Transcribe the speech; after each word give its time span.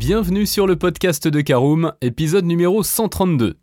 Bienvenue 0.00 0.46
sur 0.46 0.66
le 0.66 0.76
podcast 0.76 1.28
de 1.28 1.42
Caroom, 1.42 1.92
épisode 2.00 2.46
numéro 2.46 2.82
132. 2.82 3.58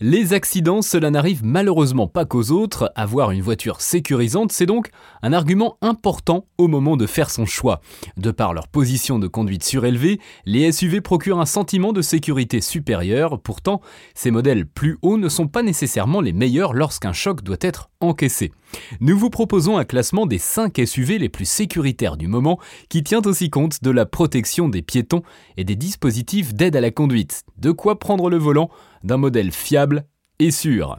Les 0.00 0.32
accidents, 0.32 0.80
cela 0.80 1.10
n'arrive 1.10 1.44
malheureusement 1.44 2.08
pas 2.08 2.24
qu'aux 2.24 2.50
autres. 2.50 2.90
Avoir 2.94 3.30
une 3.30 3.42
voiture 3.42 3.82
sécurisante, 3.82 4.52
c'est 4.52 4.64
donc 4.64 4.88
un 5.20 5.34
argument 5.34 5.76
important 5.82 6.46
au 6.56 6.66
moment 6.66 6.96
de 6.96 7.06
faire 7.06 7.28
son 7.28 7.44
choix. 7.44 7.82
De 8.16 8.30
par 8.30 8.54
leur 8.54 8.68
position 8.68 9.18
de 9.18 9.26
conduite 9.26 9.62
surélevée, 9.62 10.18
les 10.46 10.72
SUV 10.72 11.02
procurent 11.02 11.40
un 11.40 11.46
sentiment 11.46 11.92
de 11.92 12.00
sécurité 12.00 12.62
supérieur. 12.62 13.38
Pourtant, 13.38 13.82
ces 14.14 14.30
modèles 14.30 14.64
plus 14.64 14.96
hauts 15.02 15.18
ne 15.18 15.28
sont 15.28 15.46
pas 15.46 15.62
nécessairement 15.62 16.22
les 16.22 16.32
meilleurs 16.32 16.72
lorsqu'un 16.72 17.12
choc 17.12 17.42
doit 17.42 17.58
être 17.60 17.89
encaissé. 18.00 18.52
Nous 19.00 19.18
vous 19.18 19.30
proposons 19.30 19.76
un 19.76 19.84
classement 19.84 20.26
des 20.26 20.38
5 20.38 20.80
SUV 20.84 21.18
les 21.18 21.28
plus 21.28 21.48
sécuritaires 21.48 22.16
du 22.16 22.28
moment 22.28 22.58
qui 22.88 23.02
tient 23.02 23.22
aussi 23.24 23.50
compte 23.50 23.82
de 23.82 23.90
la 23.90 24.06
protection 24.06 24.68
des 24.68 24.82
piétons 24.82 25.22
et 25.56 25.64
des 25.64 25.76
dispositifs 25.76 26.54
d'aide 26.54 26.76
à 26.76 26.80
la 26.80 26.90
conduite. 26.90 27.44
De 27.58 27.70
quoi 27.70 27.98
prendre 27.98 28.30
le 28.30 28.38
volant 28.38 28.70
d'un 29.04 29.16
modèle 29.16 29.52
fiable 29.52 30.06
et 30.38 30.50
sûr. 30.50 30.98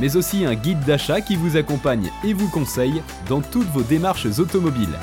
mais 0.00 0.16
aussi 0.16 0.44
un 0.44 0.54
guide 0.54 0.84
d'achat 0.84 1.20
qui 1.20 1.36
vous 1.36 1.56
accompagne 1.56 2.10
et 2.24 2.32
vous 2.32 2.48
conseille 2.48 3.02
dans 3.28 3.40
toutes 3.40 3.68
vos 3.68 3.82
démarches 3.82 4.38
automobiles. 4.38 4.98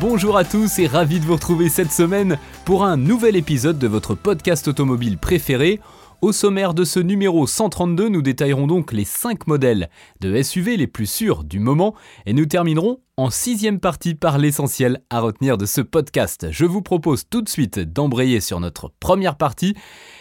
Bonjour 0.00 0.36
à 0.36 0.44
tous 0.44 0.78
et 0.78 0.86
ravi 0.86 1.20
de 1.20 1.24
vous 1.24 1.34
retrouver 1.34 1.68
cette 1.68 1.92
semaine 1.92 2.38
pour 2.64 2.84
un 2.84 2.96
nouvel 2.96 3.36
épisode 3.36 3.78
de 3.78 3.86
votre 3.86 4.14
podcast 4.14 4.66
automobile 4.68 5.18
préféré. 5.18 5.80
Au 6.22 6.32
sommaire 6.32 6.72
de 6.72 6.84
ce 6.84 7.00
numéro 7.00 7.46
132, 7.46 8.08
nous 8.08 8.22
détaillerons 8.22 8.66
donc 8.66 8.92
les 8.92 9.04
5 9.04 9.46
modèles 9.46 9.90
de 10.20 10.42
SUV 10.42 10.78
les 10.78 10.86
plus 10.86 11.04
sûrs 11.04 11.44
du 11.44 11.58
moment 11.58 11.94
et 12.24 12.32
nous 12.32 12.46
terminerons 12.46 13.00
en 13.18 13.28
sixième 13.28 13.78
partie 13.78 14.14
par 14.14 14.38
l'essentiel 14.38 15.02
à 15.10 15.20
retenir 15.20 15.58
de 15.58 15.66
ce 15.66 15.82
podcast. 15.82 16.46
Je 16.50 16.64
vous 16.64 16.80
propose 16.80 17.28
tout 17.28 17.42
de 17.42 17.48
suite 17.48 17.78
d'embrayer 17.78 18.40
sur 18.40 18.58
notre 18.58 18.90
première 19.00 19.36
partie 19.36 19.74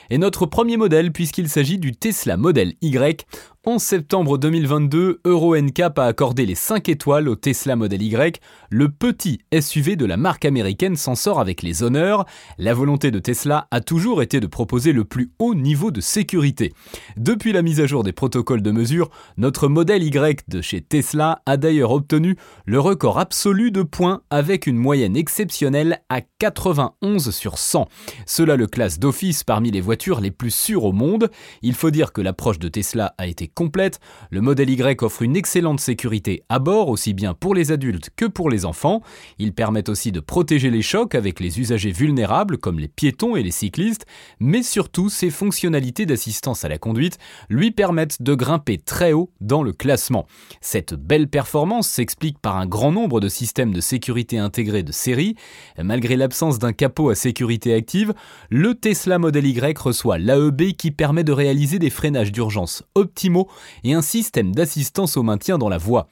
et 0.09 0.17
notre 0.17 0.45
premier 0.45 0.75
modèle 0.75 1.13
puisqu'il 1.13 1.47
s'agit 1.47 1.79
du 1.79 1.93
Tesla 1.93 2.35
Model 2.35 2.73
Y. 2.81 3.25
En 3.65 3.79
septembre 3.79 4.37
2022, 4.37 5.21
Euro 5.23 5.55
NCAP 5.55 5.97
a 5.97 6.03
accordé 6.03 6.45
les 6.45 6.53
5 6.53 6.89
étoiles 6.89 7.29
au 7.29 7.37
Tesla 7.37 7.77
Model 7.77 8.01
Y. 8.01 8.41
Le 8.69 8.89
petit 8.89 9.39
SUV 9.57 9.95
de 9.95 10.05
la 10.05 10.17
marque 10.17 10.43
américaine 10.43 10.97
s'en 10.97 11.15
sort 11.15 11.39
avec 11.39 11.61
les 11.61 11.81
honneurs. 11.81 12.25
La 12.57 12.73
volonté 12.73 13.09
de 13.09 13.19
Tesla 13.19 13.69
a 13.71 13.79
toujours 13.79 14.21
été 14.21 14.41
de 14.41 14.47
proposer 14.47 14.91
le 14.91 15.05
plus 15.05 15.31
haut 15.39 15.55
niveau 15.55 15.91
de 15.91 16.01
sécurité. 16.01 16.73
Depuis 17.15 17.53
la 17.53 17.61
mise 17.61 17.79
à 17.79 17.85
jour 17.85 18.03
des 18.03 18.11
protocoles 18.11 18.61
de 18.61 18.71
mesure, 18.71 19.09
notre 19.37 19.69
modèle 19.69 20.03
Y 20.03 20.43
de 20.49 20.59
chez 20.59 20.81
Tesla 20.81 21.41
a 21.45 21.55
d'ailleurs 21.55 21.91
obtenu 21.91 22.35
le 22.65 22.81
record 22.81 23.17
absolu 23.17 23.71
de 23.71 23.83
points 23.83 24.23
avec 24.29 24.67
une 24.67 24.75
moyenne 24.75 25.15
exceptionnelle 25.15 26.01
à 26.09 26.19
91 26.19 27.29
sur 27.29 27.57
100. 27.57 27.87
Cela 28.25 28.57
le 28.57 28.67
classe 28.67 28.99
d'office 28.99 29.45
parmi 29.45 29.71
les 29.71 29.79
voitures 29.79 30.19
les 30.19 30.31
plus 30.31 30.53
sûres 30.53 30.83
au 30.83 30.91
monde. 30.91 31.31
Il 31.61 31.75
faut 31.75 31.91
dire 31.91 32.11
que 32.11 32.19
l'approche 32.19 32.59
de 32.59 32.67
Tesla 32.67 33.15
a 33.17 33.25
été 33.25 33.47
complète. 33.53 33.99
Le 34.29 34.41
modèle 34.41 34.69
Y 34.69 35.03
offre 35.03 35.21
une 35.21 35.35
excellente 35.35 35.79
sécurité 35.79 36.43
à 36.49 36.59
bord, 36.59 36.89
aussi 36.89 37.13
bien 37.13 37.33
pour 37.33 37.55
les 37.55 37.71
adultes 37.71 38.09
que 38.15 38.25
pour 38.25 38.49
les 38.49 38.65
enfants. 38.65 39.01
Il 39.39 39.53
permet 39.53 39.89
aussi 39.89 40.11
de 40.11 40.19
protéger 40.19 40.69
les 40.69 40.81
chocs 40.81 41.15
avec 41.15 41.39
les 41.39 41.59
usagers 41.59 41.91
vulnérables 41.91 42.57
comme 42.57 42.79
les 42.79 42.87
piétons 42.87 43.35
et 43.35 43.43
les 43.43 43.51
cyclistes, 43.51 44.05
mais 44.39 44.63
surtout 44.63 45.09
ses 45.09 45.29
fonctionnalités 45.29 46.05
d'assistance 46.05 46.65
à 46.65 46.69
la 46.69 46.77
conduite 46.77 47.17
lui 47.49 47.71
permettent 47.71 48.21
de 48.21 48.35
grimper 48.35 48.77
très 48.77 49.13
haut 49.13 49.31
dans 49.41 49.63
le 49.63 49.73
classement. 49.73 50.25
Cette 50.61 50.93
belle 50.93 51.27
performance 51.27 51.87
s'explique 51.87 52.39
par 52.39 52.57
un 52.57 52.65
grand 52.65 52.91
nombre 52.91 53.19
de 53.19 53.29
systèmes 53.29 53.73
de 53.73 53.81
sécurité 53.81 54.37
intégrés 54.37 54.83
de 54.83 54.91
série. 54.91 55.35
Malgré 55.81 56.15
l'absence 56.15 56.59
d'un 56.59 56.73
capot 56.73 57.09
à 57.09 57.15
sécurité 57.15 57.73
active, 57.73 58.13
le 58.49 58.75
Tesla 58.75 59.19
Model 59.19 59.45
Y 59.45 59.77
reçoit 59.77 60.17
l'AEB 60.17 60.73
qui 60.77 60.91
permet 60.91 61.23
de 61.23 61.31
réaliser 61.31 61.79
des 61.79 61.89
freinages 61.89 62.31
d'urgence 62.31 62.83
optimaux 62.95 63.42
et 63.83 63.93
un 63.93 64.01
système 64.01 64.53
d'assistance 64.53 65.17
au 65.17 65.23
maintien 65.23 65.57
dans 65.57 65.69
la 65.69 65.77
voie. 65.77 66.07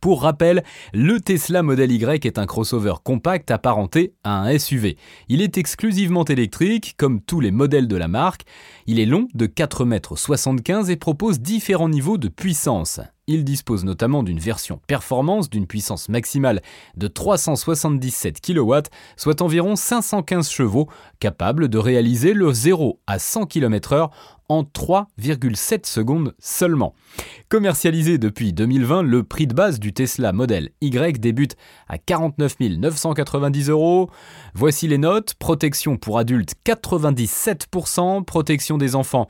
Pour 0.00 0.22
rappel, 0.22 0.62
le 0.92 1.18
Tesla 1.18 1.62
Model 1.62 1.90
Y 1.90 2.26
est 2.26 2.38
un 2.38 2.44
crossover 2.44 2.94
compact 3.02 3.50
apparenté 3.50 4.12
à 4.22 4.38
un 4.42 4.58
SUV. 4.58 4.98
Il 5.28 5.40
est 5.40 5.56
exclusivement 5.56 6.24
électrique, 6.24 6.94
comme 6.98 7.22
tous 7.22 7.40
les 7.40 7.50
modèles 7.50 7.88
de 7.88 7.96
la 7.96 8.06
marque. 8.06 8.42
Il 8.86 9.00
est 9.00 9.06
long 9.06 9.28
de 9.32 9.46
4,75 9.46 10.84
m 10.84 10.90
et 10.90 10.96
propose 10.96 11.40
différents 11.40 11.88
niveaux 11.88 12.18
de 12.18 12.28
puissance. 12.28 13.00
Il 13.26 13.44
dispose 13.44 13.84
notamment 13.84 14.22
d'une 14.22 14.38
version 14.38 14.78
performance 14.86 15.48
d'une 15.48 15.66
puissance 15.66 16.10
maximale 16.10 16.60
de 16.98 17.08
377 17.08 18.42
kW, 18.42 18.74
soit 19.16 19.40
environ 19.40 19.76
515 19.76 20.50
chevaux, 20.50 20.90
capable 21.20 21.68
de 21.68 21.78
réaliser 21.78 22.34
le 22.34 22.52
0 22.52 23.00
à 23.06 23.18
100 23.18 23.46
km/h 23.46 24.10
en 24.54 24.62
3,7 24.62 25.86
secondes 25.86 26.34
seulement. 26.38 26.94
Commercialisé 27.48 28.18
depuis 28.18 28.52
2020, 28.52 29.02
le 29.02 29.24
prix 29.24 29.46
de 29.46 29.54
base 29.54 29.80
du 29.80 29.92
Tesla 29.92 30.32
Model 30.32 30.70
Y 30.80 31.18
débute 31.18 31.56
à 31.88 31.98
49 31.98 32.56
990 32.60 33.68
euros. 33.70 34.10
Voici 34.54 34.88
les 34.88 34.98
notes. 34.98 35.34
Protection 35.34 35.96
pour 35.96 36.18
adultes 36.18 36.54
97%, 36.64 38.24
protection 38.24 38.78
des 38.78 38.94
enfants 38.94 39.28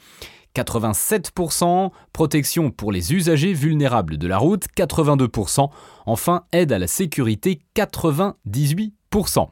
87%, 0.55 1.91
protection 2.13 2.71
pour 2.71 2.93
les 2.93 3.13
usagers 3.13 3.53
vulnérables 3.53 4.19
de 4.19 4.29
la 4.29 4.39
route 4.39 4.67
82%, 4.77 5.69
enfin 6.07 6.45
aide 6.53 6.73
à 6.73 6.79
la 6.79 6.87
sécurité 6.87 7.61
98%. 7.77 9.49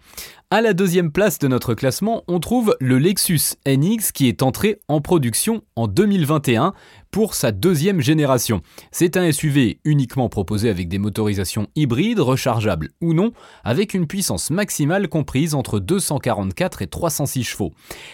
À 0.54 0.60
la 0.60 0.74
deuxième 0.74 1.12
place 1.12 1.38
de 1.38 1.48
notre 1.48 1.72
classement, 1.72 2.24
on 2.28 2.38
trouve 2.38 2.76
le 2.78 2.98
Lexus 2.98 3.56
NX 3.66 4.12
qui 4.12 4.28
est 4.28 4.42
entré 4.42 4.80
en 4.86 5.00
production 5.00 5.62
en 5.76 5.86
2021 5.86 6.74
pour 7.10 7.34
sa 7.34 7.52
deuxième 7.52 8.00
génération. 8.00 8.62
C'est 8.90 9.16
un 9.16 9.30
SUV 9.30 9.78
uniquement 9.84 10.28
proposé 10.28 10.70
avec 10.70 10.88
des 10.88 10.98
motorisations 10.98 11.68
hybrides, 11.76 12.20
rechargeables 12.20 12.90
ou 13.00 13.12
non, 13.14 13.32
avec 13.64 13.94
une 13.94 14.06
puissance 14.06 14.50
maximale 14.50 15.08
comprise 15.08 15.54
entre 15.54 15.78
244 15.78 16.82
et 16.82 16.86
306 16.86 17.44
chevaux. 17.44 17.72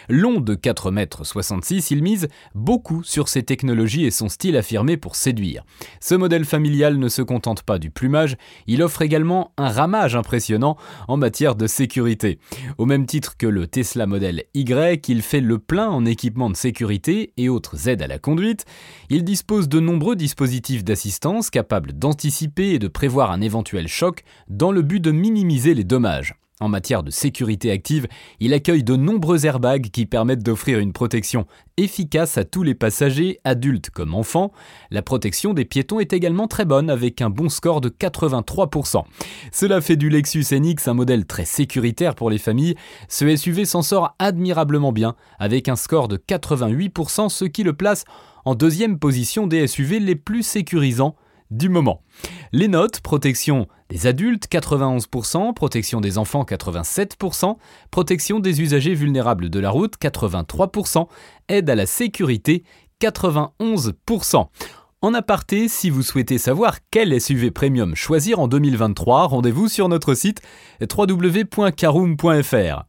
Long 0.08 0.40
de 0.40 0.54
4,66 0.54 1.74
m, 1.74 1.80
il 1.90 2.02
mise 2.02 2.28
beaucoup 2.54 3.02
sur 3.04 3.28
ses 3.28 3.44
technologies 3.44 4.04
et 4.04 4.10
son 4.10 4.28
style 4.28 4.56
affirmé 4.56 4.96
pour 4.96 5.14
séduire. 5.14 5.64
Ce 6.00 6.16
modèle 6.16 6.44
familial 6.44 6.98
ne 6.98 7.08
se 7.08 7.22
contente 7.22 7.62
pas 7.62 7.78
du 7.78 7.90
plumage, 7.90 8.36
il 8.66 8.82
offre 8.82 9.02
également 9.02 9.52
un 9.56 9.70
ramage 9.70 10.16
impressionnant 10.16 10.76
en 11.06 11.16
matière 11.16 11.54
de 11.54 11.68
sécurité. 11.68 12.27
Au 12.76 12.86
même 12.86 13.06
titre 13.06 13.36
que 13.36 13.46
le 13.46 13.66
Tesla 13.66 14.06
Model 14.06 14.44
Y, 14.54 15.08
il 15.08 15.22
fait 15.22 15.40
le 15.40 15.58
plein 15.58 15.88
en 15.88 16.04
équipement 16.04 16.50
de 16.50 16.56
sécurité 16.56 17.32
et 17.36 17.48
autres 17.48 17.88
aides 17.88 18.02
à 18.02 18.06
la 18.06 18.18
conduite. 18.18 18.64
Il 19.10 19.24
dispose 19.24 19.68
de 19.68 19.80
nombreux 19.80 20.16
dispositifs 20.16 20.84
d'assistance 20.84 21.50
capables 21.50 21.92
d'anticiper 21.92 22.70
et 22.70 22.78
de 22.78 22.88
prévoir 22.88 23.30
un 23.30 23.40
éventuel 23.40 23.88
choc 23.88 24.22
dans 24.48 24.72
le 24.72 24.82
but 24.82 25.00
de 25.00 25.10
minimiser 25.10 25.74
les 25.74 25.84
dommages. 25.84 26.34
En 26.60 26.68
matière 26.68 27.04
de 27.04 27.12
sécurité 27.12 27.70
active, 27.70 28.08
il 28.40 28.52
accueille 28.52 28.82
de 28.82 28.96
nombreux 28.96 29.46
airbags 29.46 29.90
qui 29.90 30.06
permettent 30.06 30.42
d'offrir 30.42 30.80
une 30.80 30.92
protection 30.92 31.46
efficace 31.76 32.36
à 32.36 32.44
tous 32.44 32.64
les 32.64 32.74
passagers, 32.74 33.38
adultes 33.44 33.90
comme 33.90 34.12
enfants. 34.12 34.50
La 34.90 35.02
protection 35.02 35.54
des 35.54 35.64
piétons 35.64 36.00
est 36.00 36.12
également 36.12 36.48
très 36.48 36.64
bonne 36.64 36.90
avec 36.90 37.22
un 37.22 37.30
bon 37.30 37.48
score 37.48 37.80
de 37.80 37.88
83%. 37.88 39.04
Cela 39.52 39.80
fait 39.80 39.94
du 39.94 40.10
Lexus 40.10 40.46
NX 40.50 40.88
un 40.88 40.94
modèle 40.94 41.26
très 41.26 41.44
sécuritaire 41.44 42.16
pour 42.16 42.28
les 42.28 42.38
familles. 42.38 42.74
Ce 43.08 43.36
SUV 43.36 43.64
s'en 43.64 43.82
sort 43.82 44.16
admirablement 44.18 44.90
bien 44.90 45.14
avec 45.38 45.68
un 45.68 45.76
score 45.76 46.08
de 46.08 46.16
88%, 46.16 47.28
ce 47.28 47.44
qui 47.44 47.62
le 47.62 47.72
place 47.72 48.04
en 48.44 48.56
deuxième 48.56 48.98
position 48.98 49.46
des 49.46 49.68
SUV 49.68 50.00
les 50.00 50.16
plus 50.16 50.42
sécurisants 50.42 51.14
du 51.50 51.68
moment. 51.68 52.02
Les 52.52 52.68
notes, 52.68 53.00
protection 53.00 53.66
des 53.90 54.06
adultes 54.06 54.48
91%, 54.50 55.54
protection 55.54 56.00
des 56.00 56.18
enfants 56.18 56.44
87%, 56.44 57.56
protection 57.90 58.40
des 58.40 58.60
usagers 58.60 58.94
vulnérables 58.94 59.50
de 59.50 59.60
la 59.60 59.70
route 59.70 59.94
83%, 60.00 61.08
aide 61.48 61.70
à 61.70 61.74
la 61.74 61.86
sécurité 61.86 62.64
91%. 63.00 64.48
En 65.00 65.14
aparté, 65.14 65.68
si 65.68 65.90
vous 65.90 66.02
souhaitez 66.02 66.38
savoir 66.38 66.78
quel 66.90 67.20
SUV 67.20 67.52
premium 67.52 67.94
choisir 67.94 68.40
en 68.40 68.48
2023, 68.48 69.28
rendez-vous 69.28 69.68
sur 69.68 69.88
notre 69.88 70.14
site 70.14 70.42
www.caroom.fr. 70.82 72.82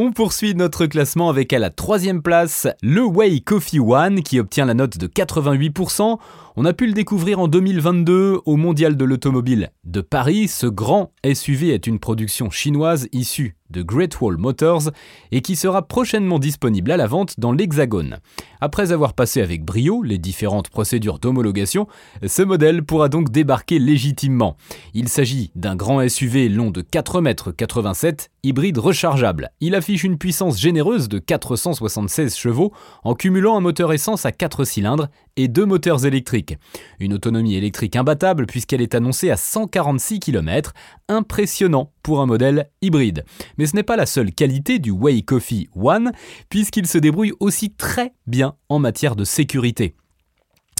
On 0.00 0.12
poursuit 0.12 0.54
notre 0.54 0.86
classement 0.86 1.28
avec 1.28 1.52
à 1.52 1.58
la 1.58 1.70
troisième 1.70 2.22
place 2.22 2.68
le 2.84 3.02
Way 3.02 3.40
Coffee 3.40 3.80
One 3.80 4.22
qui 4.22 4.38
obtient 4.38 4.64
la 4.64 4.74
note 4.74 4.96
de 4.96 5.08
88%. 5.08 6.18
On 6.54 6.64
a 6.64 6.72
pu 6.72 6.86
le 6.86 6.92
découvrir 6.92 7.40
en 7.40 7.48
2022 7.48 8.38
au 8.44 8.56
Mondial 8.56 8.96
de 8.96 9.04
l'Automobile 9.04 9.70
de 9.82 10.00
Paris. 10.00 10.46
Ce 10.46 10.68
grand 10.68 11.10
SUV 11.24 11.74
est 11.74 11.88
une 11.88 11.98
production 11.98 12.48
chinoise 12.48 13.08
issue 13.10 13.56
de 13.70 13.82
Great 13.82 14.20
Wall 14.20 14.36
Motors 14.38 14.90
et 15.30 15.42
qui 15.42 15.56
sera 15.56 15.86
prochainement 15.86 16.38
disponible 16.38 16.90
à 16.90 16.96
la 16.96 17.06
vente 17.06 17.38
dans 17.38 17.52
l'Hexagone. 17.52 18.18
Après 18.60 18.92
avoir 18.92 19.12
passé 19.12 19.40
avec 19.42 19.64
brio 19.64 20.02
les 20.02 20.18
différentes 20.18 20.70
procédures 20.70 21.18
d'homologation, 21.18 21.86
ce 22.26 22.42
modèle 22.42 22.82
pourra 22.82 23.08
donc 23.08 23.30
débarquer 23.30 23.78
légitimement. 23.78 24.56
Il 24.94 25.08
s'agit 25.08 25.50
d'un 25.54 25.76
grand 25.76 26.06
SUV 26.08 26.48
long 26.48 26.70
de 26.70 26.82
4,87 26.82 28.06
m, 28.06 28.14
hybride 28.42 28.78
rechargeable. 28.78 29.50
Une 29.94 30.18
puissance 30.18 30.58
généreuse 30.58 31.08
de 31.08 31.18
476 31.18 32.36
chevaux 32.36 32.72
en 33.04 33.14
cumulant 33.14 33.56
un 33.56 33.60
moteur 33.60 33.92
essence 33.92 34.26
à 34.26 34.32
4 34.32 34.64
cylindres 34.64 35.08
et 35.36 35.48
deux 35.48 35.66
moteurs 35.66 36.04
électriques. 36.04 36.56
Une 37.00 37.14
autonomie 37.14 37.54
électrique 37.54 37.96
imbattable 37.96 38.46
puisqu'elle 38.46 38.82
est 38.82 38.94
annoncée 38.94 39.30
à 39.30 39.36
146 39.36 40.20
km, 40.20 40.74
impressionnant 41.08 41.92
pour 42.02 42.20
un 42.20 42.26
modèle 42.26 42.70
hybride. 42.82 43.24
Mais 43.56 43.66
ce 43.66 43.76
n'est 43.76 43.82
pas 43.82 43.96
la 43.96 44.06
seule 44.06 44.32
qualité 44.32 44.78
du 44.78 44.90
Way 44.90 45.22
Coffee 45.22 45.68
One, 45.74 46.12
puisqu'il 46.48 46.86
se 46.86 46.98
débrouille 46.98 47.32
aussi 47.40 47.70
très 47.70 48.12
bien 48.26 48.54
en 48.68 48.78
matière 48.78 49.16
de 49.16 49.24
sécurité. 49.24 49.94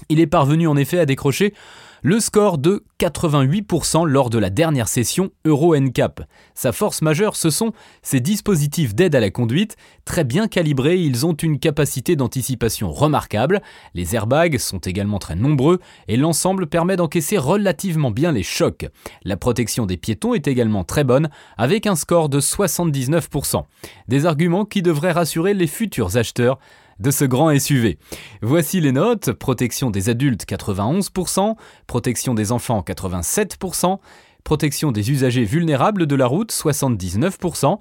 Il 0.09 0.21
est 0.21 0.27
parvenu 0.27 0.67
en 0.69 0.77
effet 0.77 0.99
à 0.99 1.07
décrocher 1.07 1.55
le 2.03 2.21
score 2.21 2.59
de 2.59 2.85
88% 3.01 4.07
lors 4.07 4.31
de 4.31 4.39
la 4.39 4.51
dernière 4.51 4.89
session 4.89 5.31
Euro 5.45 5.77
NCAP. 5.77 6.23
Sa 6.55 6.73
force 6.73 7.03
majeure, 7.03 7.35
ce 7.35 7.51
sont 7.51 7.73
ses 8.03 8.21
dispositifs 8.21 8.95
d'aide 8.95 9.15
à 9.15 9.21
la 9.21 9.31
conduite. 9.31 9.77
Très 10.05 10.25
bien 10.25 10.49
calibrés, 10.49 10.99
ils 10.99 11.27
ont 11.27 11.33
une 11.33 11.59
capacité 11.59 12.15
d'anticipation 12.15 12.93
remarquable. 12.93 13.63
Les 13.95 14.15
airbags 14.15 14.59
sont 14.59 14.79
également 14.79 15.19
très 15.19 15.35
nombreux 15.35 15.81
et 16.07 16.17
l'ensemble 16.17 16.67
permet 16.67 16.97
d'encaisser 16.97 17.39
relativement 17.39 18.11
bien 18.11 18.33
les 18.33 18.43
chocs. 18.43 18.87
La 19.25 19.37
protection 19.37 19.87
des 19.87 19.97
piétons 19.97 20.35
est 20.35 20.47
également 20.47 20.85
très 20.85 21.05
bonne, 21.05 21.31
avec 21.57 21.87
un 21.87 21.97
score 21.97 22.29
de 22.29 22.41
79%. 22.41 23.65
Des 24.07 24.27
arguments 24.27 24.65
qui 24.65 24.83
devraient 24.83 25.13
rassurer 25.13 25.55
les 25.55 25.67
futurs 25.67 26.17
acheteurs 26.17 26.59
de 26.99 27.11
ce 27.11 27.25
grand 27.25 27.57
SUV. 27.59 27.99
Voici 28.43 28.81
les 28.81 28.93
notes. 28.93 29.33
Protection 29.33 29.91
des 29.91 30.09
adultes 30.09 30.45
91%, 30.47 31.57
protection 31.87 32.35
des 32.35 32.53
enfants 32.53 32.85
87%, 32.87 33.99
protection 34.45 34.93
des 34.93 35.11
usagers 35.11 35.45
vulnérables 35.45 36.07
de 36.07 36.17
la 36.17 36.27
route 36.27 36.53
79%, 36.53 37.79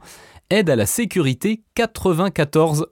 aide 0.49 0.69
à 0.69 0.75
la 0.75 0.85
sécurité 0.85 1.63
94%. 1.77 2.85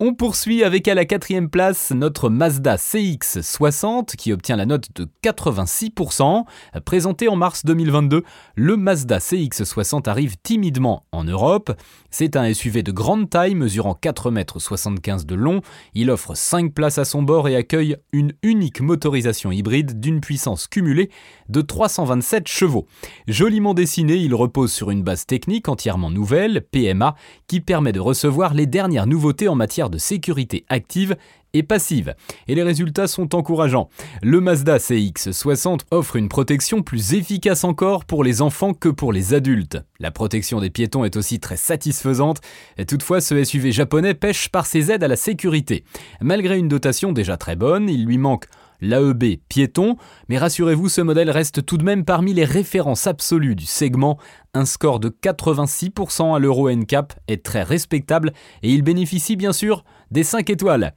On 0.00 0.12
poursuit 0.12 0.64
avec 0.64 0.88
à 0.88 0.94
la 0.94 1.04
quatrième 1.04 1.48
place 1.48 1.92
notre 1.92 2.28
Mazda 2.28 2.74
CX60 2.74 4.16
qui 4.16 4.32
obtient 4.32 4.56
la 4.56 4.66
note 4.66 4.88
de 4.96 5.08
86%. 5.22 6.44
Présenté 6.84 7.28
en 7.28 7.36
mars 7.36 7.64
2022, 7.64 8.24
le 8.56 8.76
Mazda 8.76 9.18
CX60 9.18 10.08
arrive 10.08 10.36
timidement 10.42 11.04
en 11.12 11.22
Europe. 11.22 11.72
C'est 12.10 12.34
un 12.34 12.52
SUV 12.52 12.82
de 12.82 12.90
grande 12.90 13.30
taille 13.30 13.54
mesurant 13.54 13.96
4,75 14.02 15.20
m 15.20 15.24
de 15.24 15.34
long. 15.36 15.60
Il 15.94 16.10
offre 16.10 16.34
5 16.36 16.74
places 16.74 16.98
à 16.98 17.04
son 17.04 17.22
bord 17.22 17.46
et 17.46 17.54
accueille 17.54 17.96
une 18.12 18.32
unique 18.42 18.80
motorisation 18.80 19.52
hybride 19.52 20.00
d'une 20.00 20.20
puissance 20.20 20.66
cumulée 20.66 21.08
de 21.48 21.60
327 21.60 22.48
chevaux. 22.48 22.86
Joliment 23.28 23.74
dessiné, 23.74 24.16
il 24.16 24.34
repose 24.34 24.72
sur 24.72 24.90
une 24.90 25.04
base 25.04 25.24
technique 25.24 25.68
entièrement 25.68 26.10
nouvelle, 26.10 26.66
PMA, 26.72 27.14
qui 27.46 27.60
permet 27.60 27.92
de 27.92 28.00
recevoir 28.00 28.54
les 28.54 28.66
dernières 28.66 29.03
nouveautés 29.06 29.48
en 29.48 29.54
matière 29.54 29.90
de 29.90 29.98
sécurité 29.98 30.64
active 30.68 31.16
et 31.54 31.62
passive. 31.62 32.14
Et 32.48 32.54
les 32.54 32.62
résultats 32.62 33.06
sont 33.06 33.34
encourageants. 33.34 33.88
Le 34.22 34.40
Mazda 34.40 34.78
CX60 34.78 35.80
offre 35.90 36.16
une 36.16 36.28
protection 36.28 36.82
plus 36.82 37.14
efficace 37.14 37.64
encore 37.64 38.04
pour 38.04 38.24
les 38.24 38.42
enfants 38.42 38.74
que 38.74 38.88
pour 38.88 39.12
les 39.12 39.34
adultes. 39.34 39.78
La 40.00 40.10
protection 40.10 40.60
des 40.60 40.70
piétons 40.70 41.04
est 41.04 41.16
aussi 41.16 41.40
très 41.40 41.56
satisfaisante, 41.56 42.40
toutefois 42.88 43.20
ce 43.20 43.42
SUV 43.42 43.72
japonais 43.72 44.14
pêche 44.14 44.48
par 44.48 44.66
ses 44.66 44.90
aides 44.90 45.04
à 45.04 45.08
la 45.08 45.16
sécurité. 45.16 45.84
Malgré 46.20 46.58
une 46.58 46.68
dotation 46.68 47.12
déjà 47.12 47.36
très 47.36 47.56
bonne, 47.56 47.88
il 47.88 48.04
lui 48.04 48.18
manque 48.18 48.46
l'AEB 48.84 49.40
piéton, 49.48 49.96
mais 50.28 50.38
rassurez-vous, 50.38 50.88
ce 50.88 51.00
modèle 51.00 51.30
reste 51.30 51.64
tout 51.64 51.78
de 51.78 51.84
même 51.84 52.04
parmi 52.04 52.34
les 52.34 52.44
références 52.44 53.06
absolues 53.06 53.56
du 53.56 53.66
segment. 53.66 54.18
Un 54.54 54.64
score 54.64 55.00
de 55.00 55.08
86% 55.08 56.34
à 56.34 56.38
l'Euro 56.38 56.70
NCAP 56.70 57.12
est 57.26 57.44
très 57.44 57.62
respectable 57.62 58.32
et 58.62 58.70
il 58.70 58.82
bénéficie 58.82 59.36
bien 59.36 59.52
sûr 59.52 59.84
des 60.10 60.22
5 60.22 60.48
étoiles. 60.50 60.94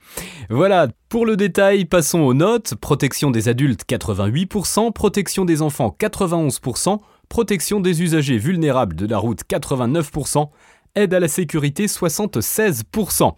Voilà, 0.49 0.87
pour 1.09 1.25
le 1.25 1.35
détail, 1.35 1.85
passons 1.85 2.19
aux 2.19 2.33
notes. 2.33 2.75
Protection 2.75 3.31
des 3.31 3.49
adultes 3.49 3.83
88%, 3.89 4.93
protection 4.93 5.45
des 5.45 5.61
enfants 5.61 5.95
91%, 5.99 6.99
protection 7.29 7.79
des 7.79 8.03
usagers 8.03 8.37
vulnérables 8.37 8.95
de 8.95 9.07
la 9.07 9.17
route 9.17 9.41
89%, 9.49 10.49
aide 10.95 11.13
à 11.13 11.19
la 11.19 11.27
sécurité 11.27 11.87
76%. 11.87 13.33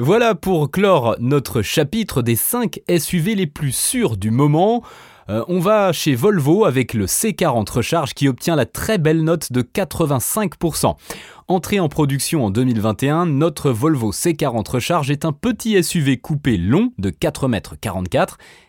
Voilà 0.00 0.36
pour 0.36 0.70
clore 0.70 1.16
notre 1.18 1.60
chapitre 1.60 2.22
des 2.22 2.36
5 2.36 2.82
SUV 2.98 3.34
les 3.34 3.48
plus 3.48 3.72
sûrs 3.72 4.16
du 4.16 4.30
moment. 4.30 4.84
Euh, 5.28 5.42
on 5.48 5.58
va 5.58 5.92
chez 5.92 6.14
Volvo 6.14 6.64
avec 6.64 6.94
le 6.94 7.06
C40 7.06 7.68
Recharge 7.68 8.14
qui 8.14 8.28
obtient 8.28 8.54
la 8.54 8.64
très 8.64 8.98
belle 8.98 9.24
note 9.24 9.50
de 9.50 9.60
85%. 9.60 10.94
Entré 11.48 11.80
en 11.80 11.88
production 11.88 12.44
en 12.44 12.50
2021, 12.50 13.26
notre 13.26 13.72
Volvo 13.72 14.12
C40 14.12 14.70
Recharge 14.70 15.10
est 15.10 15.24
un 15.24 15.32
petit 15.32 15.82
SUV 15.82 16.18
coupé 16.18 16.58
long 16.58 16.92
de 16.98 17.10
4,44 17.10 18.20
m. 18.20 18.26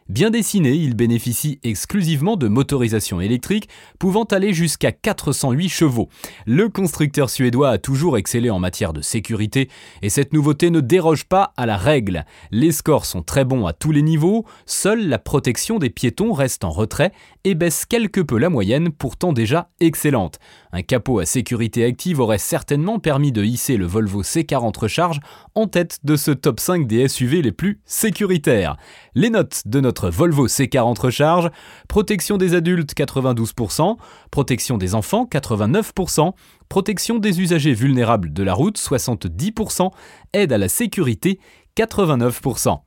Bien 0.09 0.31
dessiné, 0.31 0.71
il 0.73 0.95
bénéficie 0.95 1.59
exclusivement 1.61 2.35
de 2.35 2.47
motorisation 2.47 3.21
électrique 3.21 3.69
pouvant 3.99 4.23
aller 4.23 4.55
jusqu'à 4.55 4.91
408 4.91 5.69
chevaux. 5.69 6.09
Le 6.47 6.67
constructeur 6.67 7.29
suédois 7.29 7.69
a 7.69 7.77
toujours 7.77 8.17
excellé 8.17 8.49
en 8.49 8.57
matière 8.57 8.91
de 8.91 9.03
sécurité 9.03 9.69
et 10.01 10.09
cette 10.09 10.33
nouveauté 10.33 10.71
ne 10.71 10.79
déroge 10.79 11.25
pas 11.25 11.53
à 11.57 11.67
la 11.67 11.77
règle. 11.77 12.25
Les 12.49 12.71
scores 12.71 13.05
sont 13.05 13.21
très 13.21 13.45
bons 13.45 13.67
à 13.67 13.73
tous 13.73 13.91
les 13.91 14.01
niveaux, 14.01 14.45
seule 14.65 15.07
la 15.07 15.19
protection 15.19 15.77
des 15.77 15.91
piétons 15.91 16.33
reste 16.33 16.63
en 16.63 16.71
retrait 16.71 17.11
et 17.43 17.53
baisse 17.53 17.85
quelque 17.85 18.21
peu 18.21 18.39
la 18.39 18.49
moyenne 18.49 18.91
pourtant 18.91 19.31
déjà 19.31 19.69
excellente. 19.79 20.39
Un 20.71 20.83
capot 20.83 21.19
à 21.19 21.25
sécurité 21.25 21.83
active 21.83 22.19
aurait 22.19 22.37
certainement 22.37 22.99
permis 22.99 23.31
de 23.31 23.43
hisser 23.43 23.75
le 23.75 23.87
Volvo 23.87 24.21
C40 24.21 24.77
Recharge 24.77 25.19
en 25.55 25.65
tête 25.67 25.97
de 26.03 26.15
ce 26.15 26.29
top 26.29 26.59
5 26.59 26.85
des 26.85 27.07
SUV 27.07 27.41
les 27.41 27.51
plus 27.51 27.81
sécuritaires. 27.85 28.77
Les 29.15 29.31
notes 29.31 29.63
de 29.65 29.79
notre 29.79 30.09
Volvo 30.09 30.47
C40 30.47 30.99
Recharge, 30.99 31.49
protection 31.87 32.37
des 32.37 32.53
adultes 32.53 32.93
92%, 32.95 33.97
protection 34.29 34.77
des 34.77 34.93
enfants 34.93 35.27
89%, 35.31 36.33
protection 36.69 37.17
des 37.17 37.41
usagers 37.41 37.73
vulnérables 37.73 38.31
de 38.31 38.43
la 38.43 38.53
route 38.53 38.77
70%, 38.77 39.89
aide 40.33 40.53
à 40.53 40.59
la 40.59 40.69
sécurité 40.69 41.39
89%. 41.77 42.79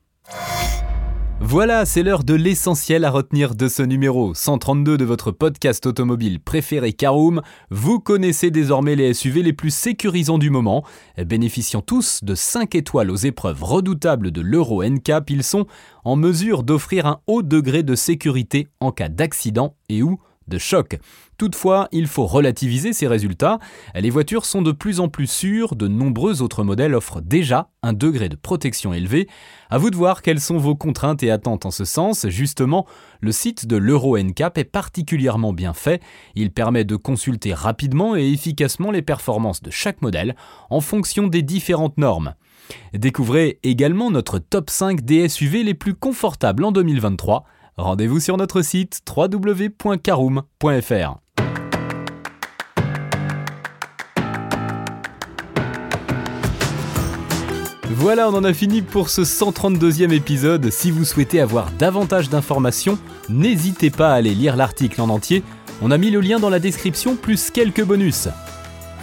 Voilà, 1.44 1.84
c'est 1.84 2.04
l'heure 2.04 2.22
de 2.22 2.34
l'essentiel 2.34 3.04
à 3.04 3.10
retenir 3.10 3.56
de 3.56 3.66
ce 3.66 3.82
numéro 3.82 4.32
132 4.32 4.96
de 4.96 5.04
votre 5.04 5.32
podcast 5.32 5.84
automobile 5.86 6.38
préféré 6.38 6.92
Caroom. 6.92 7.42
Vous 7.68 7.98
connaissez 7.98 8.52
désormais 8.52 8.94
les 8.94 9.12
SUV 9.12 9.42
les 9.42 9.52
plus 9.52 9.74
sécurisants 9.74 10.38
du 10.38 10.50
moment. 10.50 10.84
Bénéficiant 11.18 11.82
tous 11.82 12.22
de 12.22 12.36
5 12.36 12.76
étoiles 12.76 13.10
aux 13.10 13.16
épreuves 13.16 13.64
redoutables 13.64 14.30
de 14.30 14.40
l'Euro 14.40 14.84
NCAP, 14.84 15.30
ils 15.30 15.42
sont 15.42 15.66
en 16.04 16.14
mesure 16.14 16.62
d'offrir 16.62 17.06
un 17.06 17.20
haut 17.26 17.42
degré 17.42 17.82
de 17.82 17.96
sécurité 17.96 18.68
en 18.78 18.92
cas 18.92 19.08
d'accident 19.08 19.74
et 19.88 20.02
ou 20.02 20.20
choc. 20.58 20.98
Toutefois, 21.38 21.88
il 21.90 22.06
faut 22.06 22.26
relativiser 22.26 22.92
ces 22.92 23.08
résultats. 23.08 23.58
Les 23.94 24.10
voitures 24.10 24.44
sont 24.44 24.62
de 24.62 24.70
plus 24.70 25.00
en 25.00 25.08
plus 25.08 25.26
sûres, 25.26 25.74
de 25.74 25.88
nombreux 25.88 26.40
autres 26.40 26.62
modèles 26.62 26.94
offrent 26.94 27.20
déjà 27.20 27.70
un 27.82 27.92
degré 27.92 28.28
de 28.28 28.36
protection 28.36 28.92
élevé. 28.92 29.28
À 29.70 29.78
vous 29.78 29.90
de 29.90 29.96
voir 29.96 30.22
quelles 30.22 30.40
sont 30.40 30.58
vos 30.58 30.76
contraintes 30.76 31.22
et 31.22 31.30
attentes 31.30 31.66
en 31.66 31.70
ce 31.70 31.84
sens. 31.84 32.28
Justement, 32.28 32.86
le 33.20 33.32
site 33.32 33.66
de 33.66 33.76
l'Euro 33.76 34.16
NCAP 34.18 34.58
est 34.58 34.64
particulièrement 34.64 35.52
bien 35.52 35.72
fait. 35.72 36.00
Il 36.34 36.52
permet 36.52 36.84
de 36.84 36.96
consulter 36.96 37.54
rapidement 37.54 38.14
et 38.14 38.30
efficacement 38.30 38.90
les 38.90 39.02
performances 39.02 39.62
de 39.62 39.70
chaque 39.70 40.00
modèle 40.00 40.36
en 40.70 40.80
fonction 40.80 41.26
des 41.26 41.42
différentes 41.42 41.98
normes. 41.98 42.34
Découvrez 42.94 43.58
également 43.62 44.10
notre 44.10 44.38
top 44.38 44.70
5 44.70 45.00
des 45.00 45.28
SUV 45.28 45.62
les 45.62 45.74
plus 45.74 45.94
confortables 45.94 46.64
en 46.64 46.72
2023 46.72 47.44
Rendez-vous 47.82 48.20
sur 48.20 48.36
notre 48.36 48.62
site 48.62 49.00
www.caroom.fr. 49.08 51.16
Voilà, 57.90 58.28
on 58.28 58.34
en 58.34 58.44
a 58.44 58.54
fini 58.54 58.82
pour 58.82 59.08
ce 59.08 59.22
132e 59.22 60.12
épisode. 60.12 60.70
Si 60.70 60.92
vous 60.92 61.04
souhaitez 61.04 61.40
avoir 61.40 61.72
davantage 61.72 62.30
d'informations, 62.30 63.00
n'hésitez 63.28 63.90
pas 63.90 64.12
à 64.12 64.14
aller 64.14 64.36
lire 64.36 64.54
l'article 64.54 65.00
en 65.00 65.08
entier. 65.08 65.42
On 65.82 65.90
a 65.90 65.98
mis 65.98 66.12
le 66.12 66.20
lien 66.20 66.38
dans 66.38 66.50
la 66.50 66.60
description 66.60 67.16
plus 67.16 67.50
quelques 67.50 67.84
bonus. 67.84 68.28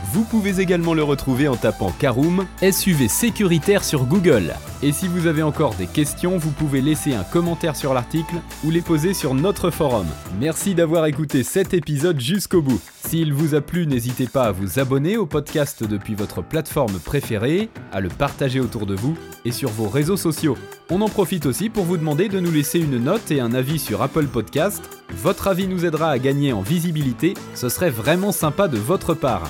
Vous 0.05 0.23
pouvez 0.23 0.59
également 0.59 0.93
le 0.93 1.03
retrouver 1.03 1.47
en 1.47 1.55
tapant 1.55 1.91
Caroom 1.91 2.45
SUV 2.61 3.07
sécuritaire 3.07 3.83
sur 3.83 4.05
Google. 4.05 4.55
Et 4.81 4.91
si 4.91 5.07
vous 5.07 5.27
avez 5.27 5.43
encore 5.43 5.75
des 5.75 5.87
questions, 5.87 6.37
vous 6.37 6.51
pouvez 6.51 6.81
laisser 6.81 7.13
un 7.13 7.23
commentaire 7.23 7.75
sur 7.75 7.93
l'article 7.93 8.35
ou 8.63 8.71
les 8.71 8.81
poser 8.81 9.13
sur 9.13 9.35
notre 9.35 9.71
forum. 9.71 10.07
Merci 10.39 10.73
d'avoir 10.73 11.05
écouté 11.05 11.43
cet 11.43 11.73
épisode 11.73 12.19
jusqu'au 12.19 12.61
bout. 12.61 12.81
S'il 13.05 13.33
vous 13.33 13.55
a 13.55 13.61
plu, 13.61 13.87
n'hésitez 13.87 14.27
pas 14.27 14.45
à 14.45 14.51
vous 14.51 14.79
abonner 14.79 15.17
au 15.17 15.25
podcast 15.25 15.83
depuis 15.83 16.15
votre 16.15 16.41
plateforme 16.41 16.97
préférée, 16.99 17.69
à 17.91 17.99
le 17.99 18.09
partager 18.09 18.59
autour 18.59 18.85
de 18.85 18.95
vous 18.95 19.17
et 19.45 19.51
sur 19.51 19.69
vos 19.69 19.89
réseaux 19.89 20.17
sociaux. 20.17 20.57
On 20.89 21.01
en 21.01 21.09
profite 21.09 21.45
aussi 21.45 21.69
pour 21.69 21.83
vous 21.83 21.97
demander 21.97 22.29
de 22.29 22.39
nous 22.39 22.51
laisser 22.51 22.79
une 22.79 23.03
note 23.03 23.31
et 23.31 23.41
un 23.41 23.53
avis 23.53 23.79
sur 23.79 24.01
Apple 24.01 24.27
Podcast. 24.27 24.89
Votre 25.11 25.47
avis 25.47 25.67
nous 25.67 25.85
aidera 25.85 26.09
à 26.09 26.19
gagner 26.19 26.53
en 26.53 26.61
visibilité, 26.61 27.35
ce 27.53 27.69
serait 27.69 27.89
vraiment 27.89 28.31
sympa 28.31 28.67
de 28.67 28.77
votre 28.77 29.13
part. 29.13 29.49